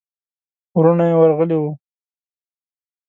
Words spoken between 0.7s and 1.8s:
وروڼه يې ورغلي ول.